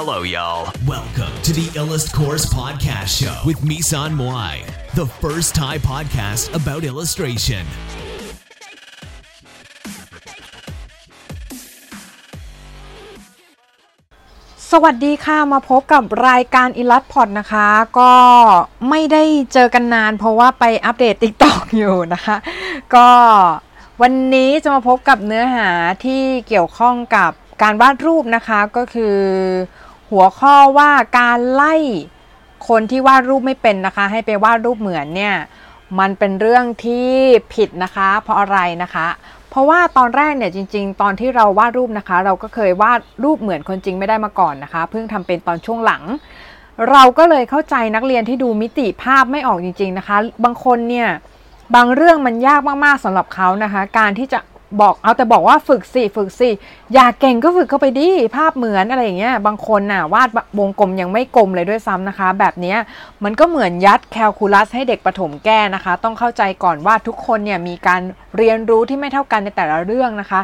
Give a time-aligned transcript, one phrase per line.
[0.00, 0.62] Hello, y'all.
[0.94, 4.54] Welcome to the Illust Course Podcast Show with Misan Moai,
[4.94, 7.64] the first Thai podcast about illustration.
[14.70, 17.68] สวัสดีค่ะ มาพบกับรายการอิลัสพอดนะคะ
[17.98, 18.14] ก็
[18.88, 19.22] ไม่ได้
[19.52, 22.36] เจอกันนาน เพราะว่าไปอัปเดตติ๊กตอกอยู่นะคะ
[22.94, 23.08] ก็
[24.02, 25.68] วันนี้จะมาพบกับเนื้อหา
[26.04, 29.16] ที่เกี่ยวข้องกับการวาดรูปนะคะก็คือ
[30.10, 31.74] หัวข้อว่าการไล่
[32.68, 35.34] คนที่วาดรูปไม่เป็นนะคะ ให้ไปวาดรูปเหมือนเนี่ย
[35.98, 37.08] มันเป็นเรื่องที่
[37.54, 39.06] ผิดนะคะ เพราะอะไรนะคะ
[39.50, 46.02] เพราะว่าตอนแรกเนี่ยจริง ๆ ตอนที่เราวาดรูปนะคะ เราก็เคยวาดรูปเหมือนคนจริงไม่ได้มาก่อนนะคะ เพิ่งทำเป็นตอนช่วงหลัง
[46.90, 51.08] เราก็เลยเข้าใจนักเรียนที่ดูมิติภาพไม่ออกจริง ๆนะคะ บางคนเนี่ย
[51.74, 54.38] บางเรื่องมันยากมากๆสำหรับเขานะคะ การที่จะ
[54.80, 56.50] บอกเอาแต่บอกว่าฝึกสิฝึกสิ
[56.94, 62.74] อยากเก่งก็ฝึกเข้าไปดิภาพเหมือนอะไรอย่างเงี้ยบางคนน่ะวาดวงกลมยังไม่กลมเลยด้วยซ้ำนะคะ แบบนี้
[63.24, 68.00] มันก็เหมือนยัดแคลคูลัสให้เด็กประถมแก้นะคะ ต้องเข้าใจก่อนว่าทุกคนเนี่ยมีการ
[68.36, 70.40] เรียนรู้ที่ไม่เท่ากันในแต่ละเรื่องนะคะ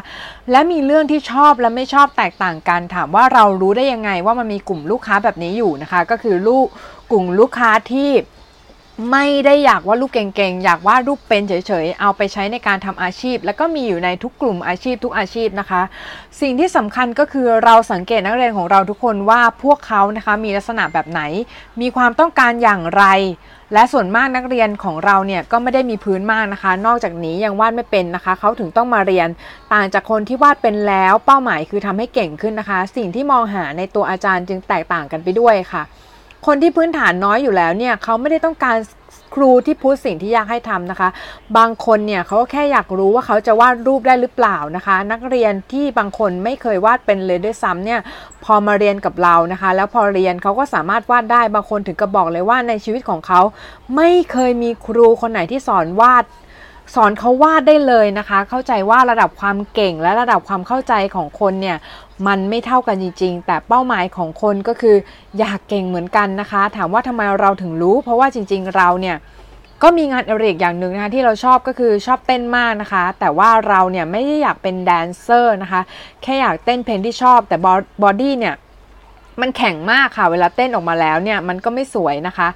[0.51, 6.67] และมีเรื่องที่ชอบและไม่ชอบแตกต่างกัน ถามว่าเรารู้ได้ยังไงว่ามันมีกลุ่มลูกค้าแบบนี้อยู่นะคะ ก็คือลูก
[7.11, 8.11] กลุ่มลูกค้าที่
[9.11, 15.81] ไม่ได้อยากว่าลูกเก่งๆ อยากว่ารูปเป็นเฉยๆ เอาไปใช้ในการทำอาชีพ แล้วก็มีอยู่ในทุกกลุ่มอาชีพทุกอาชีพนะคะ
[16.41, 21.21] สิ่งที่สำคัญก็คือเราสังเกตนักเรียนของเราทุกคนว่าพวกเขานะคะมีลักษณะแบบไหน
[21.81, 23.03] มีความต้องการอย่างไร
[23.73, 29.27] และส่วนมากนักเรียนของเราเนี่ยก็ไม่ได้มีพื้นมากนะคะ นอกจากนี้ยังวาดไม่เป็นนะคะ เขาถึงต้องมาเรียน
[29.73, 35.83] ต่างจากคนที่วาดเป็นแล้ว เป้าหมายคือทำให้เก่งขึ้นนะคะ สิ่งที่มองหาในตัวอาจารย์จึงแตกต่างกันไปด้วยค่ะ
[36.45, 38.77] คนที่พื้นฐานน้อยอยู่แล้วเนี่ยเขาไม่ได้ต้องการ
[39.35, 41.09] ครูที่พูดสิ่งที่อยากให้ทำนะคะ
[41.57, 47.99] บางคนเนี่ยเขาก็แค่อยากรู้ว่าเขาจะวาดรูปได้หรือเปล่านะคะ นักเรียนที่บางคนไม่เคยวาดเป็นเลยด้วยซ้ำเนี่ย
[48.43, 53.41] พอมาเรียนกับเรานะคะ แล้วพอเรียนเขาก็สามารถวาดได้บางคนถึงกับบอกเลยว่าในชีวิตของเขา
[53.95, 56.23] ไม่เคยมีครูคนไหนที่สอนวาด
[56.93, 61.77] สอนเขาวาดได้เลยนะคะ เข้าใจว่าระดับความเก่งและระดับความเข้าใจของคนเนี่ย
[62.27, 64.95] มันไม่เท่ากันจริงๆ แต่เป้าหมายของคนก็คือ
[65.39, 69.17] อยากเก่งเหมือนกันนะคะ ถามว่าทำไมเราถึงรู้ เพราะว่าจริง ๆ เราเนี่ย
[69.83, 75.81] ก็มีงานอดิเรกอย่างหนึ่งนะคะที่เราชอบก็คือชอบเต้นมากนะคะ แต่ว่าเราเนี่ยไม่ได้อยากเป็นแดนเซอร์นะคะ
[76.23, 77.57] แค่อยากเต้นเพลงที่ชอบแต่
[78.03, 78.55] บอดี้เนี่ย
[79.41, 82.47] มันแข็งมากค่ะ เวลาเต้นออกมาแล้วเนี่ยมันก็ไม่สวยนะคะ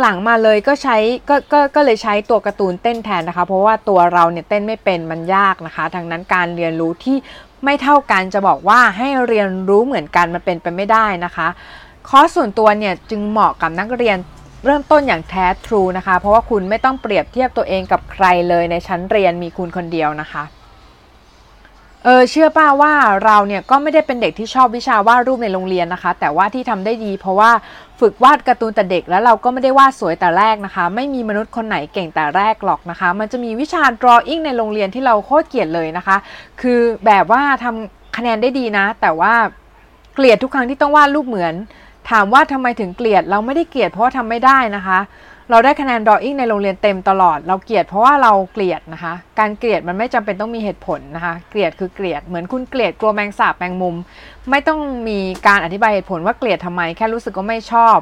[0.00, 0.96] หลังๆมาเลยก็ใช้
[1.28, 7.16] ก็ก็ก็เลยใช้ตัวการ์ตูนเต้นแทนนะคะ เพราะว่าตัวเราเนี่ยเต้นไม่เป็นมันยากนะคะดังนั้นการเรียนรู้ที่
[7.64, 11.48] ไม่เท่ากันจะบอกว่าให้เรียนรู้เหมือนกันมันเป็นไปไม่ได้นะคะ
[12.08, 14.16] คอร์สส่วนตัวเนี่ยจึงเหมาะกับนักเรียน
[14.64, 20.42] เริ่มต้นอย่างแท้ทรูนะคะ เพราะว่าคุณไม่ต้องเปรียบเทียบตัวเองกับใครเลยในชั้นเรียนมีคุณคนเดียวนะคะ
[22.04, 22.94] เออเชื่อป้าว่า
[23.24, 27.50] เราเนี่ยก็ไม่ได้เป็นเด็กที่ชอบวิชาวาดรูปในโรงเรียนนะคะ แต่ว่าที่ทำได้ดี เพราะว่า
[28.00, 36.16] ฝึกวาดการ์ตูนแต่เด็กแล้วเราก็ไม่ได้วาดสวยแต่แรกนะคะ ไม่มีมนุษย์คนไหนเก่งแต่แรกหรอกนะคะ มันจะมีวิชา drawing ในโรงเรียนที่เราโคตรเกลียดเลยนะคะ
[36.60, 39.32] คือแบบว่าทำคะแนนได้ดีนะ แต่ว่า
[40.14, 41.54] เกลียดทุกครั้งที่ต้องวาดรูปเหมือน
[42.10, 44.98] ถามว่าทำไมถึงเกลียดเราไม่ได้เกลียดเพราะว่าทำไม่ได้นะคะ
[45.50, 53.96] เราได้คะแนนดออิ่งในโรงเรียนเต็มตลอด เราเกลียดเพราะว่าเราเกลียดนะคะ การเกลียดมันไม่จำเป็นต้องมีเหตุผลนะคะ เกลียดคือเกลียด เหมือนคุณเกลียดกลัวแมงสาบแมงมุม
[54.50, 57.96] ไม่ต้องมีการอธิบายเหตุผลว่าเกลียดทำไม แค่รู้สึกก็ไม่ชอบ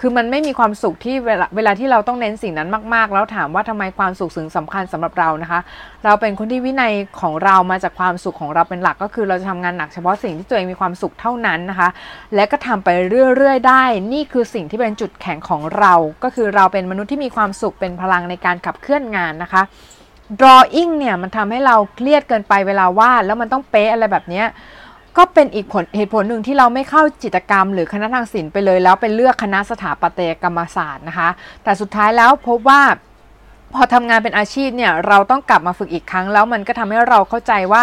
[0.00, 5.60] คือมันไม่มีความสุขที่เวลาเวลาที่เราต้องเน้นสิ่งนั้นมาก ๆ แล้วถามว่าทำไมความสุขถึงสำคัญสำหรับเรานะคะ
[6.04, 11.88] เราเป็นคนที่วินัยของเรามาจากความสุขของเราเป็นหลักก็คือเราจะทำงานหนักเฉพาะสิ่งที่ตัวเองมีความสุขเท่านั้นนะคะ
[12.34, 12.88] และก็ทำไป
[13.36, 19.62] เรื่อย ๆ ได้ นี่คือสิ่งที่เป็นจุดแข็งของเรา ก็คือเราเป็นมนุษย์ที่มีความสุขเป็นพลังในการขับเคลื่อนงานนะคะ
[20.40, 24.46] drawing เนี่ยมันทำให้เราเครียดเกินไปเวลาวาดแล้วมันต้องเป๊ะอะไรแบบเนี้ย
[25.18, 31.28] ก็เป็นอีกผลเหตุผลหนึ่งที่เราไม่เข้าจิตกรรม หรือคณะทางศิลป์ไปเลย แล้วไปเลือกคณะสถาปัตยกรรมศาสตร์นะคะ
[31.64, 32.82] แต่สุดท้ายแล้วพบว่า
[33.74, 37.82] พอทำงานเป็นอาชีพเนี่ยเราต้องกลับมาฝึกอีกครั้ง แล้วมันก็ทำให้เราเข้าใจว่า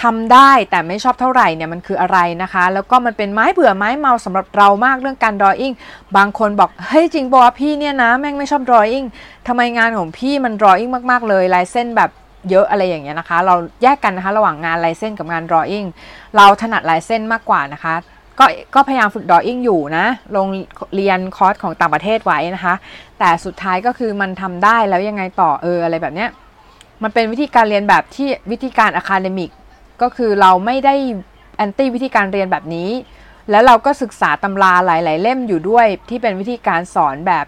[0.00, 5.74] ทำได้แต่ไม่ชอบเท่าไหร่เนี่ยมันคืออะไรนะคะ แล้วก็มันเป็นไม้เบื่อไม้เมาสำหรับเรามากเรื่องการ drawing
[6.16, 9.06] บางคนบอกเฮ้ยจริงบอกว่าพี่เนี่ยนะแม่งไม่ชอบ drawing
[9.46, 12.10] ทำไมงานของพี่มัน drawing มากๆเลยลายเส้นแบบ
[12.50, 15.86] เยอะอะไรอย่างเงี้ยนะคะ เราแยกกันนะคะระหว่างงานลายเส้นกับงาน drawing
[16.36, 17.94] เราถนัดลายเส้นมากกว่านะคะ
[18.38, 18.44] ก็
[18.74, 20.06] ก็พยายามฝึก drawing อยู่นะ
[20.36, 20.46] ลง
[20.96, 22.74] เรียนคอร์สของต่างประเทศไว้นะคะ
[23.18, 26.28] แต่สุดท้ายก็คือมันทำได้แล้วยังไงต่อเอออะไรแบบเนี้ย
[27.02, 29.50] มันเป็นวิธีการเรียนแบบที่วิธีการ academic
[30.02, 30.94] ก็คือเราไม่ได้
[31.56, 32.90] anti วิธีการเรียนแบบนี้
[33.50, 37.46] แล้วเราก็ศึกษาตำราหลาย ๆ เล่มอยู่ด้วยที่เป็นวิธีการสอนแบบ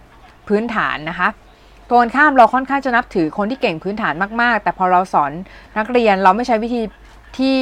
[0.48, 1.28] พื้นฐานนะคะ
[1.92, 5.32] ตรงกันข้ามเราค่อนข้างจะนับถือคนที่เก่งพื้นฐานมาก ๆ แต่พอเราสอน
[5.78, 6.82] นักเรียนเราไม่ใช้วิธี
[7.38, 7.58] ที่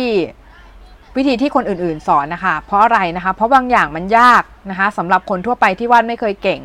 [1.17, 6.61] วิธีที่คนอื่นๆ สอนนะคะ เพราะอะไรนะคะ เพราะบางอย่างมันยากนะคะสำหรับคนทั่วไปที่วาดไม่เคยเก่ง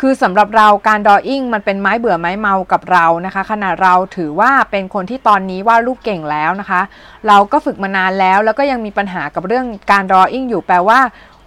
[0.00, 6.80] คือสำหรับเราการดออิ่งมันเป็นไม้เบื่อไม้เมากับเรานะคะ ขณะเราถือว่าเป็นคนที่ตอนนี้วาดรูปเก่งแล้วนะคะ
[7.28, 11.00] เราก็ฝึกมานานแล้วแล้วก็ยังมีปัญหากับเรื่องการดออิ่งอยู่แปลว่า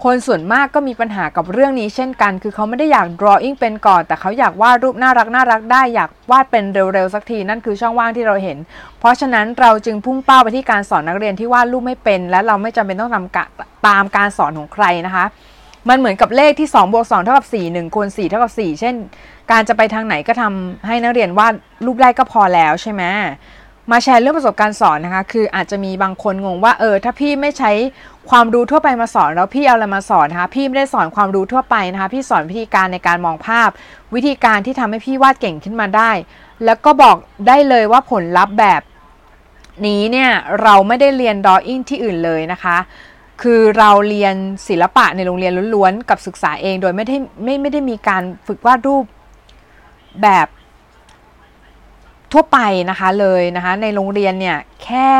[0.03, 8.57] คนส่วนมากก็มีปัญหากับเรื่องนี้เช่นกัน คือเขาไม่ได้อยาก drawing เป็นก่อน แต่เขาอยากวาดรูปน่ารักน่ารักได้ อยากวาดเป็นเร็วๆสักที นั่นคือช่องว่างที่เราเห็น
[8.99, 15.25] เพราะฉะนั้นเราจึงพุ่งเป้าไปที่การสอนนักเรียนที่วาดรูปไม่เป็น และเราไม่จำเป็นต้องทำตามการสอนของใครนะคะ
[15.89, 18.95] มันเหมือนกับเลขที่2บวก2เท่ากับ4 1คูณ4เท่ากับ4เช่น
[19.51, 21.53] การจะไปทางไหนก็ทำให้นักเรียนวาด
[21.85, 23.03] รูปได้ก็พอแล้วใช่ไหม
[23.91, 27.71] มาแชร์เรื่องประสบการณ์สอนนะคะ คืออาจจะมีบางคนงงว่าเออถ้าพี่ไม่ใช้
[28.29, 33.69] ความรู้ทั่วไปมาสอนแล้วพี่เอาอะไรมาสอนนะคะพี่ไม่ได้สอนความรู้ทั่วไปนะคะพี่สอนวิธีการในการมองภาพ
[34.15, 36.11] วิธีการที่ทำให้พี่วาดเก่งขึ้นมาได้
[36.65, 37.15] แล้วก็บอก
[37.47, 38.81] ได้เลยว่าผลลัพธ์แบบ
[39.87, 40.29] นี้เนี่ย
[40.61, 42.77] เราไม่ได้เรียน drawing ที่อื่นเลยนะคะ
[43.41, 44.35] คือเราเรียน
[44.67, 49.05] ศิลปะในโรงเรียนล้วนๆกับศึกษาเองโดยไม่ได้ไม่ไม่ได้มีการฝึกวาดรูป
[50.21, 50.47] แบบ
[52.31, 52.59] ทั่วไป
[52.89, 55.11] นะคะเลยนะคะในโรงเรียนเนี่ยแค่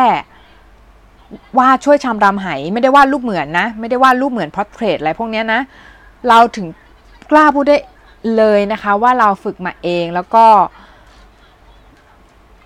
[1.59, 5.61] วาดถ้วยชามรามไหไม่ได้วาดรูปเหมือนนะ ไม่ได้วาดรูปเหมือน portrait อะไรพวกนี้นะ
[6.27, 6.67] เราถึง
[7.31, 7.77] กล้าพูดได้
[8.37, 10.45] เลยนะคะว่าเราฝึกมาเองแล้วก็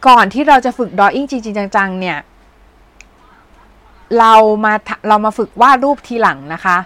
[0.07, 2.17] ก่อนที่เราจะฝึกดออิ่งจริงๆจังๆเนี่ย
[4.19, 4.33] เรา
[4.65, 4.73] มา
[5.07, 6.77] เรามาฝึกวาดรูปทีหลังนะคะ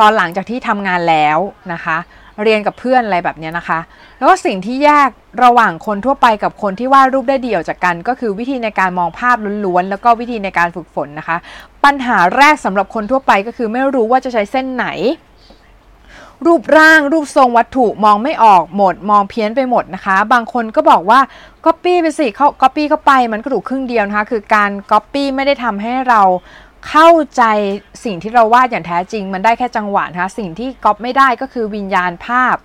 [0.00, 1.38] ตอนหลังจากที่ทำงานแล้ว
[1.72, 1.96] นะคะ
[2.42, 3.80] เรียนกับเพื่อนอะไรแบบนี้นะคะ
[4.18, 5.10] แล้วก็สิ่งที่แยก
[5.44, 11.36] ระหว่างคนทั่วไปกับคนที่วาดรูปได้เดี่ยวจากกัน ก็คือวิธีในการมองภาพล้วนๆแล้วก็วิธีในการฝึกฝนนะคะ
[11.84, 14.86] ปัญหาแรกสำหรับคนทั่วไปก็คือไม่รู้ว่าจะใช้เส้นไหน
[16.46, 21.20] รูปร่างรูปทรงวัตถุมองไม่ออกหมด มองเพี้ยนไปหมดนะคะ บางคนก็บอกว่า
[21.64, 26.20] ก๊อปปี้ไปสิเขาก๊อปปี้เข้าไปมันก็ถูกครึ่งเดียวนะคะ คือการก๊อปปี้ไม่ได้ทำให้เรา
[26.88, 27.42] เข้าใจ
[28.04, 32.56] สิ่งที่เราวาดอย่างแท้จริง มันได้แค่จังหวะนะคะสิ่งที่ก๊อปไม่ได้ก็คือวิญญาณภาพ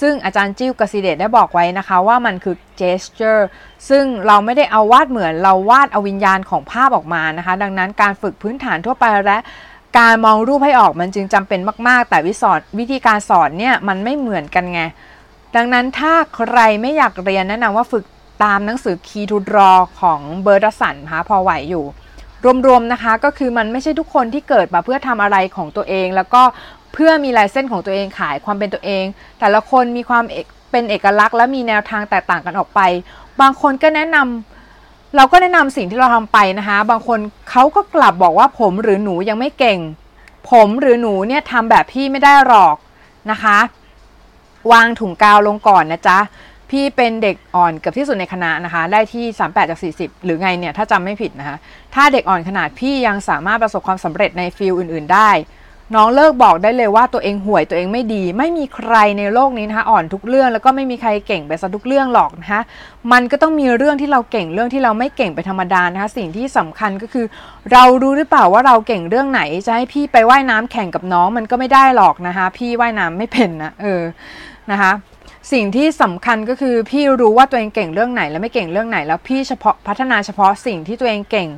[0.00, 3.42] ซึ่งอาจารย์จิ้วกสิเดชได้บอกไว้นะคะว่ามันคือ gesture
[3.88, 9.38] ซึ่งเราไม่ได้เอาวาดเหมือนเราวาดเอาวิญญาณของภาพออกมานะคะ ดังนั้นการฝึกพื้นฐานทั่วไปและ
[9.98, 14.80] การมองรูปให้ออกมันจึงจำเป็นมาก ๆ แต่วิสอนวิธีการสอนเนี่ยมันไม่เหมือนกันไง
[15.56, 18.04] ดังนั้นถ้าใครไม่อยากเรียนแนะนำว่าฝึก
[18.44, 21.84] ตามหนังสือ Key to Draw ของเบอร์ดสันนะคะพอไหวอยู่
[22.66, 26.42] รวมๆนะคะ ก็คือมันไม่ใช่ทุกคนที่เกิดมาเพื่อทำอะไรของตัวเอง แล้วก็
[26.94, 29.04] เพื่อมีลายเส้นของตัวเองขายความเป็นตัวเอง
[29.40, 30.24] แต่ละคนมีความ
[30.70, 32.80] เป็นเอกลักษณ์ และมีแนวทางแตกต่างกันออกไป
[33.40, 37.18] บางคนก็แนะนำเราก็แนะนำสิ่งที่เราทำไปนะคะ บางคน
[37.50, 39.78] เขาก็กลับบอกว่าผมหรือหนูยังไม่เก่ง
[40.50, 42.76] ผมหรือหนูเนี่ยทำแบบพี่ไม่ได้หรอก
[43.30, 43.58] นะคะ
[44.72, 46.18] วางถุงกาวลงก่อนนะจ๊ะ
[46.74, 51.56] พี่เป็นเด็กอ่อนเกือบที่สุดในคณะนะคะ ได้ที่ 38จาก40 หรือไงเนี่ย ถ้าจำไม่ผิดนะคะ
[51.94, 55.30] ถ้าเด็กอ่อนขนาดพี่ยังสามารถประสบความสำเร็จในฟิลอื่น ๆ ได้
[55.94, 62.62] น้องเลิกบอกได้เลยว่าตัวเองห่วยตัวเองไม่ดี ไม่มีใครในโลกนี้นะคะ อ่อนทุกเรื่องแล้วก็ไม่มีใครเก่งไปซะทุกเรื่องหรอกนะคะ
[63.12, 67.26] มันก็ต้องมีเรื่องที่เราเก่งเรื่องที่เราไม่เก่งไปธรรมดานะคะ สิ่งที่สำคัญก็คือ
[67.72, 74.02] เรารู้หรือเปล่าว่าเราเก่งเรื่องไหนจะให้พี่ไปว่ายน้ำแข่งกับน้องมันก็ไม่ได้หรอกนะคะ พี่ว่ายน้ำไม่เป็นนะเออ
[74.70, 74.92] นะคะ
[75.52, 81.48] สิ่งที่สำคัญก็คือพี่รู้ว่าตัวเองเก่งเรื่องไหนและไม่เก่งเรื่องไหน แล้วพี่เฉพาะพัฒนาเฉพาะสิ่งที่ตัวเองเก่ง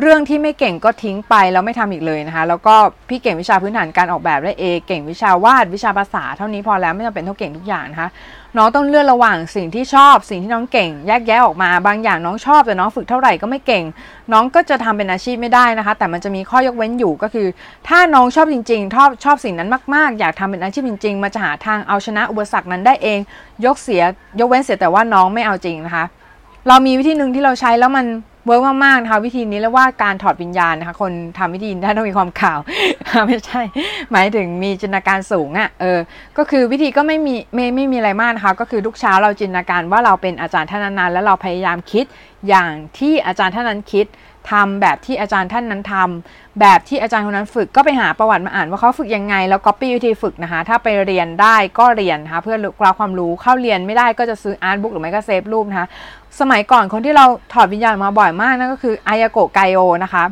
[0.00, 2.74] เรื่องที่ไม่เก่งก็ทิ้งไปแล้วไม่ทำอีกเลยนะคะ แล้วก็
[3.08, 8.08] พี่เก่งวิชาพื้นฐานการออกแบบและเอเก่งวิชาวาดวิชาภาษา เท่านี้พอแล้วไม่จำเป็นต้องเก่งทุกอย่างนะคะ
[8.58, 13.84] น้องต้องเลือกระหว่างสิ่งที่ชอบสิ่งที่น้องเก่ง แยกแยะออกมาบางอย่างน้องชอบแต่น้องฝึกเท่าไหร่ก็ไม่เก่ง
[14.32, 17.46] น้องก็จะทำเป็นอาชีพไม่ได้นะคะ แต่มันจะมีข้อยกเว้นอยู่ก็คือ
[17.88, 23.18] ถ้าน้องชอบจริงๆชอบชอบสิ่งนั้นมากๆ อยากทำเป็นอาชีพจริง ๆ มาจะหาทางเอาชนะอุปสรรคนั้นได้เอง
[23.64, 24.02] ยกเสีย
[24.40, 26.04] ยกเว้นเสียแต่ว่าน้องไม่เอาจริงนะคะ
[26.68, 28.06] เรามีวิธีหนึ่งที่เราใช้แล้วมัน
[28.46, 32.58] work มากๆนะคะวิธีนี้เรียกว่าการถอดวิญญาณนะคะ คนทำวิธีนี้ต้องมีความกาว
[33.26, 33.62] ไม่ใช่
[34.12, 35.98] หมายถึงมีจินตนาการสูงอะ่ะเออ
[36.38, 42.04] ก็คือวิธีก็ไม่มีไม่ไม่มีอะไรมากนะคะก็คือทุกเช้าเราจินตนาการว่าเราเป็นอาจารย์ท่านนั้นๆแล้วเราพยายามคิด
[42.48, 44.06] อย่างที่อาจารย์ท่านนั้นคิด
[44.50, 55.86] ทำแบบที่อาจารย์ท่านนั้นทำแบบที่อาจารย์คนนั้นฝึกก็ไปหาประวัติมาอ่านว่าเขาฝึกยังไง แล้วก๊อปปี้วิธีฝึกนะคะ ถ้าไปเรียนได้ก็เรียนนะคะเพื่อกราบความรู้ถ้าเรียนไม่ได้ก็จะซื้อ art book หรือไม่ก็ save รูปนะคะ
[56.40, 60.24] สมัยก่อนคนที่เราถอดวิญญาณมาบ่อยมากนั่นก็คืออายาโกะไกโอนะคะ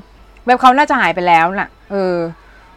[0.44, 2.16] เว็บเขาน่าจะหายไปแล้วน่ะเออ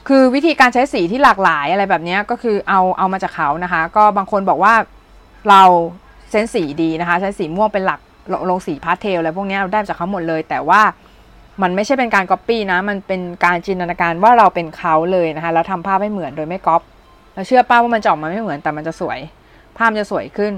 [0.07, 4.73] คือวิธีการใช้สีที่หลากหลายอะไรแบบนี้ก็คือเอาเอามาจากเขานะคะ ก็บางคนบอกว่า
[5.49, 5.63] เรา
[6.29, 7.99] sense สีดีนะคะ ใช้สีม่วงเป็นหลัก
[8.49, 10.81] ลงสีพาสเทลอะไรพวกนี้เราได้จากเขาหมดเลย แต่ว่า
[11.62, 16.81] มันไม่ใช่เป็นการก๊อปปี้นะ มันเป็นการจินตนาการว่าเราเป็นเขาเลยนะคะ แล้วทำภาพให้เหมือนโดยไม่ก๊อป
[17.33, 19.19] แล้วเชื่อป้าว่ามันจะออกมาไม่เหมือนแต่มันจะสวย
[19.77, 20.53] ภาพจะสวยขึ้น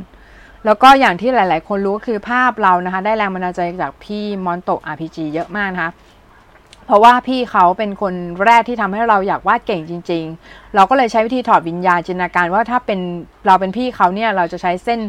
[0.66, 5.92] แล้วก็อย่างที่หลาย ๆ คนรู้คือภาพเรานะคะ ได้แรงบันดาลใจจากพี่มอนโตะ RPG เยอะมากนะคะ
[6.86, 8.14] เพราะว่าพี่เขาเป็นคน
[8.46, 13.00] แรกที่ทำให้เราอยากวาดเก่งจริง ๆ เราก็เลยใช้วิธีถอดวิญญาณจินตนาการว่าถ้าเป็น
[13.48, 15.00] เราเป็นพี่เขาเนี่ยเราจะใช้เส้น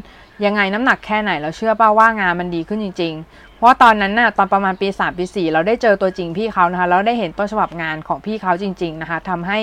[0.44, 9.60] ยังไงน้ำหนักแค่ไหน เราเชื่อป่าว่างานมันดีขึ้นจริงๆ เพราะตอนนั้นน่ะตอนประมาณปี3ปี4เราได้เจอตัวจริงพี่เขานะคะแล้วได้เห็นต้นฉบับงานของพี่เขาจริง ๆนะคะทำให้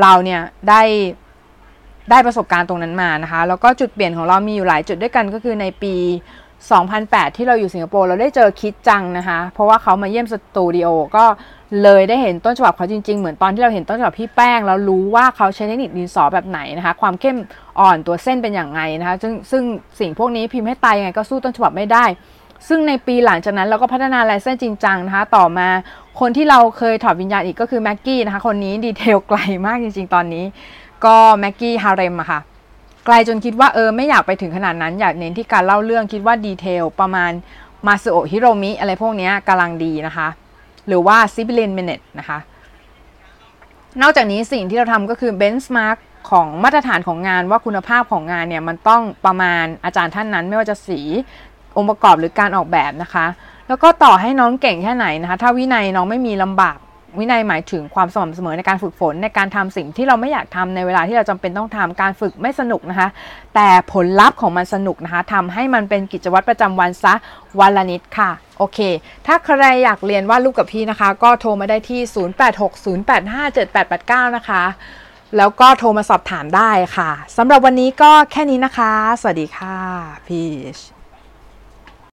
[0.00, 0.82] เราเนี่ยได้
[2.10, 5.94] ได้ประสบการณ์ตรงนั้นมานะคะแล้วก็จุดเปลี่ยนของเรามีอยู่หลายจุดด้วยกันก็คือในปี
[6.66, 11.24] 2008 ที่เราอยู่สิงคโปร์เราได้เจอคิดจังนะคะ เพราะว่าเขามาเยี่ยมสตูดิโอก็
[11.82, 17.36] เลยได้เห็นต้นฉบับเขาจริงๆ เหมือนตอนที่เราเห็นต้นฉบับพี่แป้งแล้วรู้ว่าเขาใช้เทคนิคดินสอแบบไหนนะคะ ความเข้ม
[17.80, 19.62] อ่อนตัวเส้นเป็นอย่างไงนะคะซึ่งซึ่ง
[20.00, 22.04] สิ่งพวกนี้พิมพ์ให้ตายยังไงก็สู้ต้นฉบับไม่ได้
[22.68, 25.68] ซึ่งในปีหลังจากนั้นเราก็พัฒนาลายเส้นจริงจังนะคะต่อมา
[26.20, 30.44] คนที่เราเคยถอดวิญญาณอีกก็คือแม็กกี้นะคะคนนี้ detail ไกลมากจริงๆตอนนี้
[31.04, 32.40] ก็แม็กกี้ฮาเร็มอะค่ะ
[33.06, 37.32] ไกลจนคิดว่าเออไม่อยากไปถึงขนาดนั้น อยากเน้นที่การเล่าเรื่องคิดว่า detail ประมาณ
[37.86, 40.28] มัตสึโอะฮิโรมิอะไรพวกนี้กำลังดีนะคะ
[40.88, 42.38] หรือว่า Sibylline Meynet นะคะ
[44.02, 45.98] นอกจากนี้สิ่งที่เราทำก็คือ benchmark
[46.30, 51.00] ของมาตรฐานของงานว่าคุณภาพของงานเนี่ย มันต้องประมาณอาจารย์ท่านนั้นไม่ว่าจะสี
[51.80, 53.26] องค์ประกอบหรือการออกแบบนะคะ
[53.68, 56.76] แล้วก็ต่อให้น้องเก่งแค่ไหนนะคะ ถ้าวินัยน้องไม่มีลำบาก
[57.18, 63.08] วินัยหมายถึงความสม่ำเสมอในการฝึกฝนในการทำสิ่งที่เราไม่อยากทำในเวลาที่เราจำเป็นต้องทำการฝึกไม่สนุกนะคะ
[63.54, 67.14] แต่ผลลัพธ์ของมันสนุกนะคะทำให้มันเป็นกิจวัตรประจำวันซะ
[67.60, 68.78] วันละนิดค่ะโอเค
[69.26, 72.00] ถ้าใครอยากเรียนวาดรูปกับพี่นะคะ ก็โทรมาได้ที่
[74.28, 74.62] 0860857889 นะคะ
[75.36, 79.76] แล้วก็โทรมาสอบถามได้ค่ะสำหรับวันนี้ก็แค่นี้นะคะ สวัสดีค่ะ
[80.26, 80.42] พี
[80.76, 80.99] ช